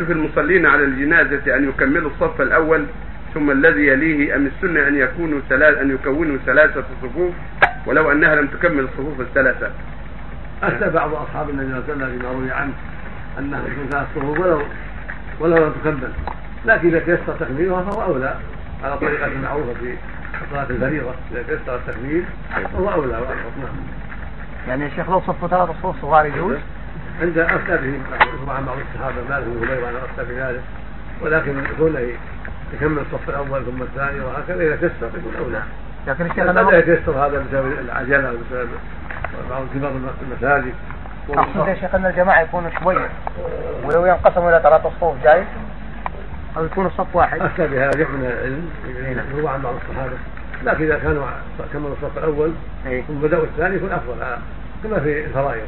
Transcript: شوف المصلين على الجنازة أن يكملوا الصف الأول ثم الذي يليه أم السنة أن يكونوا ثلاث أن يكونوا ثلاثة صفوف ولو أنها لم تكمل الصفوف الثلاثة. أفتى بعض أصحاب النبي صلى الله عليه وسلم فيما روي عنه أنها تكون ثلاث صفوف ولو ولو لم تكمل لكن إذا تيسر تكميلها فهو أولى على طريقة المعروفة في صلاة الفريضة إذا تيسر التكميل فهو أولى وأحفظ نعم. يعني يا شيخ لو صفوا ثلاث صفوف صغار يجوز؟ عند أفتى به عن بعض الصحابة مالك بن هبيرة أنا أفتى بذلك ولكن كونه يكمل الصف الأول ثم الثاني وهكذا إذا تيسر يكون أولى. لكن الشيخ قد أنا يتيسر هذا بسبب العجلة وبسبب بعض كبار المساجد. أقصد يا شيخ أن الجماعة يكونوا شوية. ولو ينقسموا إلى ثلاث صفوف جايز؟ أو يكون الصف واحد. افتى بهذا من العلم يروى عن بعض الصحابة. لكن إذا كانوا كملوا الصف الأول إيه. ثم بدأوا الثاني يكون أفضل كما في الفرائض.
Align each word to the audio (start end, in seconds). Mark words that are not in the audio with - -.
شوف 0.00 0.10
المصلين 0.10 0.66
على 0.66 0.84
الجنازة 0.84 1.56
أن 1.56 1.68
يكملوا 1.68 2.10
الصف 2.10 2.40
الأول 2.40 2.86
ثم 3.34 3.50
الذي 3.50 3.86
يليه 3.86 4.36
أم 4.36 4.46
السنة 4.46 4.88
أن 4.88 4.96
يكونوا 4.96 5.40
ثلاث 5.48 5.78
أن 5.78 5.90
يكونوا 5.90 6.38
ثلاثة 6.46 6.84
صفوف 7.02 7.34
ولو 7.86 8.12
أنها 8.12 8.34
لم 8.34 8.46
تكمل 8.46 8.84
الصفوف 8.84 9.20
الثلاثة. 9.20 9.70
أفتى 10.62 10.90
بعض 10.90 11.14
أصحاب 11.14 11.50
النبي 11.50 11.66
صلى 11.66 11.78
الله 11.78 12.04
عليه 12.04 12.14
وسلم 12.14 12.18
فيما 12.18 12.32
روي 12.32 12.50
عنه 12.50 12.72
أنها 13.38 13.60
تكون 13.60 13.88
ثلاث 13.90 14.06
صفوف 14.14 14.38
ولو 14.38 14.62
ولو 15.40 15.56
لم 15.56 15.72
تكمل 15.72 16.12
لكن 16.64 16.88
إذا 16.88 16.98
تيسر 16.98 17.34
تكميلها 17.40 17.82
فهو 17.82 18.02
أولى 18.02 18.34
على 18.84 18.98
طريقة 18.98 19.26
المعروفة 19.26 19.72
في 19.72 19.94
صلاة 20.50 20.66
الفريضة 20.70 21.14
إذا 21.32 21.42
تيسر 21.42 21.76
التكميل 21.76 22.24
فهو 22.72 22.92
أولى 22.92 23.12
وأحفظ 23.12 23.58
نعم. 23.62 23.74
يعني 24.68 24.84
يا 24.84 24.90
شيخ 24.96 25.10
لو 25.10 25.20
صفوا 25.20 25.48
ثلاث 25.48 25.68
صفوف 25.68 26.02
صغار 26.02 26.26
يجوز؟ 26.26 26.58
عند 27.20 27.38
أفتى 27.38 27.76
به 27.76 28.00
عن 28.52 28.64
بعض 28.66 28.76
الصحابة 28.78 29.16
مالك 29.30 29.44
بن 29.46 29.64
هبيرة 29.64 29.88
أنا 29.90 29.98
أفتى 29.98 30.34
بذلك 30.34 30.62
ولكن 31.22 31.62
كونه 31.78 32.00
يكمل 32.74 32.98
الصف 32.98 33.28
الأول 33.28 33.64
ثم 33.64 33.82
الثاني 33.82 34.20
وهكذا 34.20 34.62
إذا 34.62 34.76
تيسر 34.76 35.06
يكون 35.18 35.36
أولى. 35.38 35.62
لكن 36.06 36.26
الشيخ 36.26 36.46
قد 36.46 36.56
أنا 36.56 36.78
يتيسر 36.78 37.12
هذا 37.12 37.44
بسبب 37.48 37.72
العجلة 37.80 38.32
وبسبب 38.32 38.68
بعض 39.50 39.62
كبار 39.74 39.92
المساجد. 40.22 40.74
أقصد 41.30 41.68
يا 41.68 41.74
شيخ 41.74 41.94
أن 41.94 42.06
الجماعة 42.06 42.40
يكونوا 42.40 42.70
شوية. 42.82 43.08
ولو 43.84 44.06
ينقسموا 44.06 44.50
إلى 44.50 44.60
ثلاث 44.62 44.82
صفوف 44.82 45.24
جايز؟ 45.24 45.46
أو 46.56 46.64
يكون 46.64 46.86
الصف 46.86 47.16
واحد. 47.16 47.40
افتى 47.40 47.66
بهذا 47.66 48.08
من 48.08 48.24
العلم 48.24 49.38
يروى 49.38 49.50
عن 49.50 49.62
بعض 49.62 49.74
الصحابة. 49.74 50.16
لكن 50.64 50.84
إذا 50.84 50.98
كانوا 50.98 51.26
كملوا 51.72 51.96
الصف 52.02 52.18
الأول 52.18 52.52
إيه. 52.86 53.02
ثم 53.02 53.14
بدأوا 53.14 53.44
الثاني 53.44 53.76
يكون 53.76 53.92
أفضل 53.92 54.36
كما 54.82 55.00
في 55.00 55.24
الفرائض. 55.24 55.66